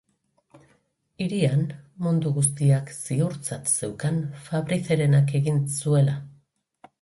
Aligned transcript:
Hirian, 1.25 1.59
mundu 2.05 2.31
guztiak 2.37 2.89
ziurtzat 2.95 3.69
zeukan 3.75 4.19
Fabricerenak 4.47 5.35
egin 5.43 5.63
zuela. 5.79 6.19